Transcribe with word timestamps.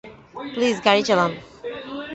Please 0.53 0.77
গাড়ি 0.85 1.01
চালান। 1.07 1.31